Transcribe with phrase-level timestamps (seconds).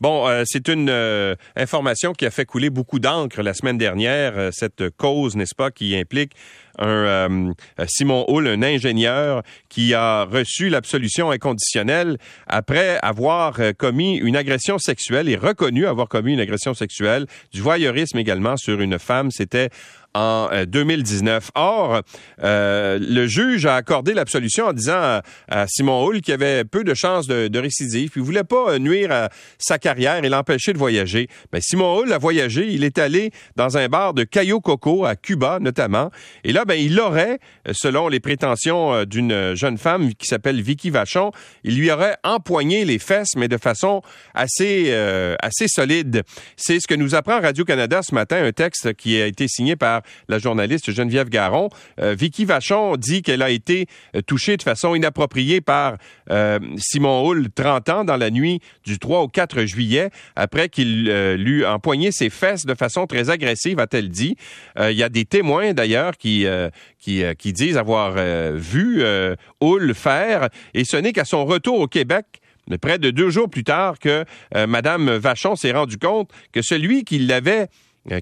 [0.00, 4.34] Bon, euh, c'est une euh, information qui a fait couler beaucoup d'encre la semaine dernière,
[4.36, 6.32] euh, cette cause, n'est-ce pas, qui implique
[6.80, 7.54] un
[7.88, 15.28] Simon Hull, un ingénieur qui a reçu l'absolution inconditionnelle après avoir commis une agression sexuelle
[15.28, 19.32] et reconnu avoir commis une agression sexuelle, du voyeurisme également sur une femme.
[19.32, 19.70] C'était
[20.18, 21.50] en 2019.
[21.56, 22.02] Euh, Or,
[22.42, 26.94] euh, le juge a accordé l'absolution en disant à, Simon Hull qu'il avait peu de
[26.94, 28.12] chances de, récidive.
[28.16, 29.28] Il voulait pas euh, nuire à
[29.58, 31.28] sa carrière et l'empêcher de voyager.
[31.52, 32.68] Mais Simon Hull a voyagé.
[32.68, 36.10] Il est allé dans un bar de Cayo Coco à Cuba, notamment.
[36.44, 37.38] Et là, ben, il aurait,
[37.72, 41.32] selon les prétentions d'une jeune femme qui s'appelle Vicky Vachon,
[41.64, 44.02] il lui aurait empoigné les fesses, mais de façon
[44.34, 44.92] assez,
[45.40, 46.22] assez solide.
[46.56, 50.02] C'est ce que nous apprend Radio-Canada ce matin, un texte qui a été signé par
[50.28, 51.68] la journaliste Geneviève Garon.
[52.00, 55.96] Euh, Vicky Vachon dit qu'elle a été euh, touchée de façon inappropriée par
[56.30, 61.08] euh, Simon Hull, 30 ans, dans la nuit du 3 au 4 juillet, après qu'il
[61.36, 64.36] lui empoigné ses fesses de façon très agressive, a-t-elle dit.
[64.78, 66.46] Il y a des témoins, d'ailleurs, qui,
[67.44, 68.12] disent avoir
[68.54, 69.02] vu
[69.60, 72.26] Hull faire, et ce n'est qu'à son retour au Québec
[72.80, 77.18] près de deux jours plus tard que Madame Vachon s'est rendu compte que celui qui
[77.18, 77.66] l'avait euh,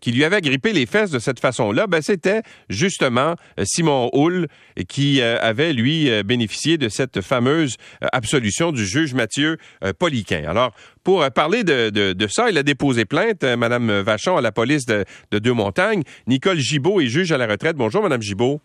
[0.00, 4.48] qui lui avait grippé les fesses de cette façon-là, ben, c'était justement euh, Simon Hull
[4.88, 9.58] qui euh, avait, lui, bénéficié de cette fameuse absolution du juge Mathieu
[9.98, 10.44] Poliquin.
[10.48, 14.86] Alors, pour parler de, de, ça, il a déposé plainte, Madame Vachon, à la police
[14.86, 16.02] de, de Deux-Montagnes.
[16.26, 17.76] Nicole Gibault est juge à la retraite.
[17.76, 18.60] Bonjour, Madame Gibault.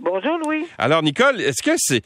[0.00, 0.66] Bonjour, Louis.
[0.78, 2.02] Alors, Nicole, est-ce que c'est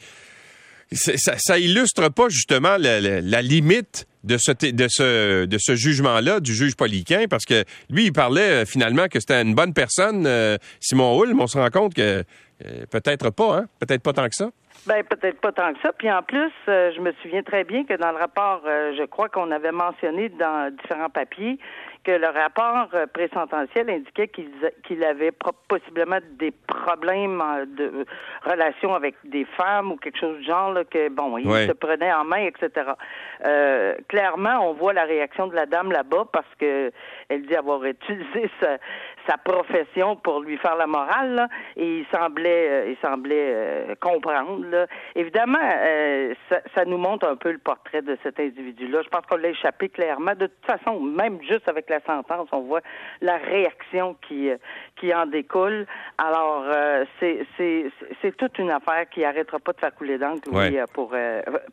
[0.91, 6.39] ça, ça, illustre pas justement la, la, limite de ce, de ce, de ce jugement-là
[6.39, 10.25] du juge Poliquin, parce que lui, il parlait euh, finalement que c'était une bonne personne,
[10.25, 12.23] euh, Simon Hull, mais on se rend compte que
[12.65, 13.65] euh, peut-être pas, hein?
[13.79, 14.49] Peut-être pas tant que ça?
[14.87, 15.91] Ben peut-être pas tant que ça.
[15.93, 19.51] Puis en plus, je me souviens très bien que dans le rapport, je crois qu'on
[19.51, 21.59] avait mentionné dans différents papiers
[22.03, 24.49] que le rapport euh, présententiel indiquait qu'il
[24.83, 25.31] qu'il avait
[25.67, 28.05] possiblement des problèmes euh, de
[28.45, 32.11] relation avec des femmes ou quelque chose du genre, là, que bon, il se prenait
[32.13, 32.91] en main, etc.
[33.45, 36.91] Euh, clairement, on voit la réaction de la dame là-bas parce que
[37.27, 38.77] elle dit avoir utilisé sa,
[39.29, 44.65] sa profession pour lui faire la morale, là, et il semblait, il semblait comprendre.
[44.65, 44.87] Là.
[45.15, 45.59] Évidemment,
[46.49, 49.01] ça, ça, nous montre un peu le portrait de cet individu-là.
[49.03, 50.33] Je pense qu'on l'a échappé clairement.
[50.35, 52.81] De toute façon, même juste avec la sentence, on voit
[53.21, 54.57] la réaction qui, euh,
[54.99, 55.85] qui en découle.
[56.17, 60.85] Alors, euh, c'est, c'est, toute une affaire qui n'arrêtera pas de faire couler d'encre euh,
[60.93, 61.13] pour,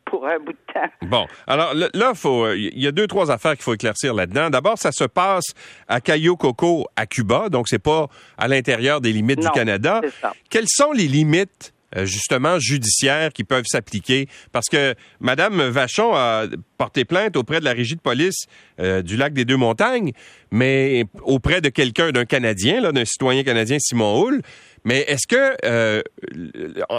[0.05, 0.89] pour un bout de temps.
[1.03, 4.49] Bon, alors là, faut, il y a deux, trois affaires qu'il faut éclaircir là-dedans.
[4.49, 5.53] D'abord, ça se passe
[5.87, 10.01] à Cayo Coco, à Cuba, donc c'est pas à l'intérieur des limites du Canada.
[10.49, 14.27] Quelles sont les limites euh, justement judiciaires qui peuvent s'appliquer?
[14.51, 16.45] Parce que Madame Vachon a
[16.77, 18.45] porté plainte auprès de la régie de police
[18.79, 20.11] euh, du lac des Deux Montagnes,
[20.51, 24.41] mais auprès de quelqu'un d'un Canadien, d'un citoyen canadien Simon Hull.
[24.83, 26.01] Mais est-ce que euh,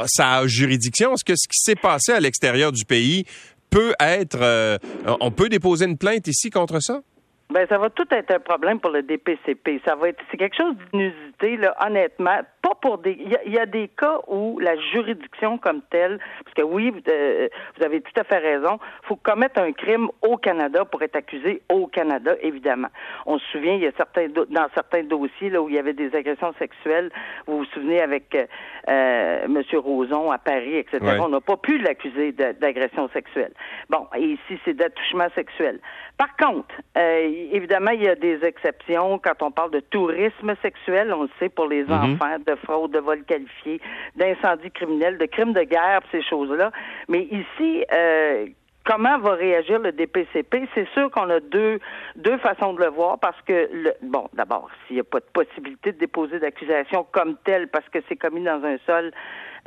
[0.06, 1.14] ça a juridiction?
[1.14, 3.24] Est-ce que ce qui s'est passé à l'extérieur du pays
[3.70, 4.78] peut être
[5.20, 7.02] on peut déposer une plainte ici contre ça?
[7.50, 9.80] Ben, ça va tout être un problème pour le DPCP.
[9.86, 12.40] Ça va être, c'est quelque chose d'inusité, là, honnêtement.
[12.80, 16.90] Pour des, il y, a des cas où la juridiction comme telle, parce que oui,
[16.90, 17.48] vous, euh,
[17.82, 21.86] avez tout à fait raison, faut commettre un crime au Canada pour être accusé au
[21.86, 22.88] Canada, évidemment.
[23.26, 25.92] On se souvient, il y a certains, dans certains dossiers, là, où il y avait
[25.92, 27.10] des agressions sexuelles,
[27.46, 28.46] vous vous souvenez avec euh,
[28.88, 31.00] euh Monsieur Roson à Paris, etc.
[31.20, 33.52] On n'a pas pu l'accuser d'agression sexuelle.
[33.88, 35.80] Bon, et ici, c'est d'attouchement sexuel.
[36.16, 41.12] Par contre, euh, évidemment, il y a des exceptions quand on parle de tourisme sexuel,
[41.12, 41.92] on le sait, pour les mhm.
[41.92, 43.80] enfants, de fraude, de vol qualifié,
[44.16, 46.70] d'incendie criminel, de crimes de guerre, ces choses-là.
[47.08, 48.46] Mais ici, euh,
[48.84, 51.78] comment va réagir le DPCP C'est sûr qu'on a deux
[52.16, 55.26] deux façons de le voir parce que le, bon, d'abord, s'il n'y a pas de
[55.32, 59.12] possibilité de déposer d'accusation comme telle parce que c'est commis dans un sol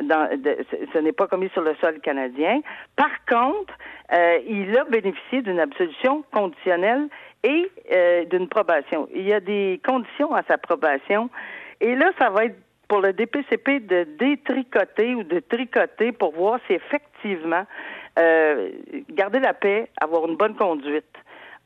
[0.01, 0.27] dans,
[0.93, 2.61] ce n'est pas commis sur le sol canadien.
[2.95, 3.73] Par contre,
[4.11, 7.07] euh, il a bénéficié d'une absolution conditionnelle
[7.43, 9.07] et euh, d'une probation.
[9.13, 11.29] Il y a des conditions à sa probation.
[11.79, 12.57] Et là, ça va être
[12.91, 17.65] pour le DPCP de détricoter ou de tricoter pour voir si effectivement
[18.19, 18.69] euh,
[19.11, 21.15] garder la paix, avoir une bonne conduite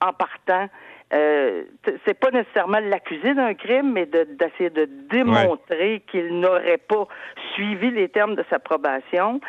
[0.05, 0.69] en partant.
[1.15, 1.63] Euh,
[2.05, 7.07] c'est pas nécessairement l'accuser d'un crime, mais d'essayer de, démontrer qu'il n'aurait pas
[7.55, 9.41] suivi les termes de sa probation.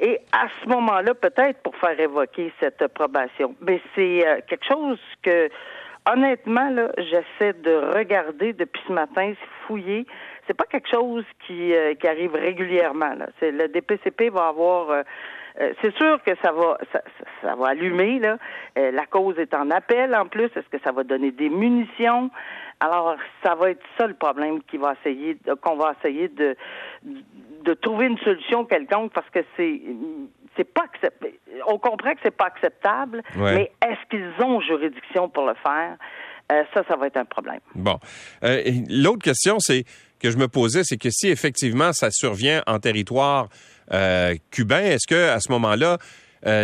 [0.00, 3.54] Et à ce moment-là, peut-être pour faire évoquer cette probation.
[3.62, 5.48] Mais c'est euh, quelque chose que
[6.10, 9.32] honnêtement, là, j'essaie de regarder depuis ce matin,
[9.66, 10.06] fouiller.
[10.52, 13.14] C'est pas quelque chose qui, euh, qui arrive régulièrement.
[13.14, 13.28] Là.
[13.40, 15.02] C'est, le DPCP va avoir euh,
[15.60, 18.36] euh, c'est sûr que ça va, ça, va allumer là.
[18.78, 20.50] Euh, la cause est en appel en plus.
[20.56, 22.30] Est-ce que ça va donner des munitions?
[22.80, 26.54] Alors, ça va être ça le problème qui va essayer, qu'on va essayer de
[27.02, 29.80] de trouver une solution quelconque parce que c'est
[30.56, 30.84] c'est pas
[31.66, 35.96] on comprend que c'est pas acceptable, mais est-ce qu'ils ont juridiction pour le faire?
[36.50, 37.60] Euh, ça, ça va être un problème.
[37.74, 37.98] Bon.
[38.42, 39.84] L'autre question, c'est
[40.22, 43.48] que je me posais, c'est que si effectivement ça survient en territoire
[43.92, 45.98] euh, cubain, est-ce que à ce moment-là,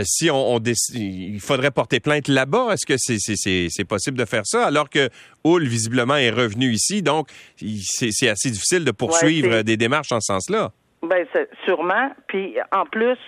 [0.02, 0.58] si on,
[0.94, 4.66] il faudrait porter plainte là-bas, est-ce que c'est possible de faire ça?
[4.66, 5.08] Alors que
[5.44, 10.32] Hull visiblement est revenu ici, donc c'est assez difficile de poursuivre des démarches en ce
[10.32, 10.72] sens-là.
[11.02, 11.25] Ben
[11.64, 12.11] sûrement.
[12.26, 13.19] Puis en plus,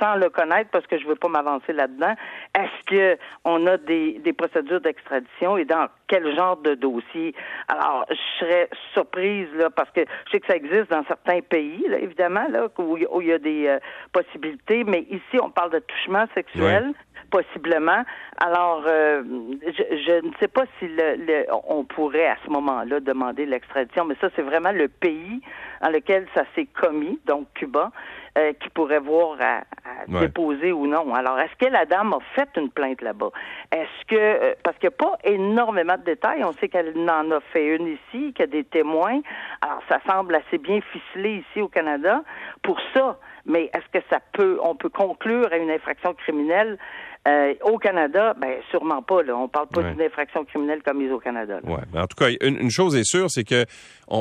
[0.00, 2.14] sans le connaître, parce que je veux pas m'avancer là-dedans,
[2.58, 5.56] est-ce que on a des, des procédures d'extradition?
[5.56, 7.34] Et dans quel genre de dossier.
[7.68, 11.84] Alors, je serais surprise là, parce que je sais que ça existe dans certains pays,
[11.88, 13.78] là, évidemment, là, où, il y a des euh,
[14.12, 16.92] possibilités, mais ici on parle de touchement sexuel
[17.30, 18.02] possiblement.
[18.44, 19.22] Alors, euh,
[19.62, 24.30] je, ne sais pas si le, on pourrait à ce moment-là demander l'extradition, mais ça,
[24.34, 25.40] c'est vraiment le pays
[25.80, 27.92] dans lequel ça s'est commis, donc Cuba,
[28.38, 29.62] euh, qui pourrait voir à,
[30.06, 31.14] déposer ou non.
[31.14, 33.30] Alors, est-ce que la dame a fait une plainte là-bas?
[33.72, 37.30] Est-ce que, euh, parce qu'il n'y a pas énormément de détails, on sait qu'elle en
[37.30, 39.20] a fait une ici, qu'il y a des témoins.
[39.62, 42.22] Alors, ça semble assez bien ficelé ici au Canada
[42.62, 43.18] pour ça.
[43.46, 46.78] Mais est-ce que ça peut, on peut conclure à une infraction criminelle
[47.28, 49.22] euh, au Canada, ben sûrement pas.
[49.22, 49.36] Là.
[49.36, 51.60] On parle pas d'une infraction criminelle commise au Canada.
[51.64, 52.00] Ouais.
[52.00, 53.66] en tout cas, une, chose est sûre, c'est que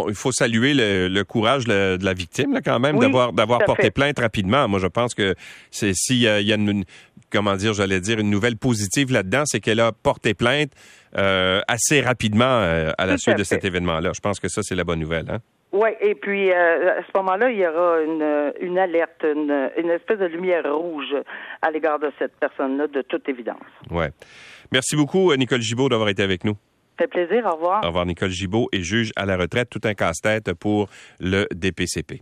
[0.08, 4.20] il faut saluer le, courage de la victime, là, quand même, d'avoir d'avoir porté plainte
[4.20, 4.68] rapidement.
[4.68, 5.34] Moi, je pense que
[5.72, 6.84] c'est s'il y a, une,
[7.32, 10.72] comment dire, j'allais dire une nouvelle positive là-dedans, c'est qu'elle a porté plainte
[11.18, 14.12] euh, assez rapidement euh, à la suite de cet événement-là.
[14.14, 15.30] Je pense que ça, c'est la bonne nouvelle.
[15.30, 15.40] Hein?
[15.72, 19.90] Oui, et puis euh, à ce moment-là, il y aura une, une alerte, une, une
[19.92, 21.16] espèce de lumière rouge
[21.62, 23.58] à l'égard de cette personne-là, de toute évidence.
[23.92, 24.06] Oui.
[24.72, 26.56] Merci beaucoup, Nicole Gibault, d'avoir été avec nous.
[27.00, 27.46] Ça fait plaisir.
[27.46, 27.84] Au revoir.
[27.84, 30.90] Au revoir, Nicole Gibault est juge à la retraite, tout un casse-tête pour
[31.20, 32.22] le DPCP.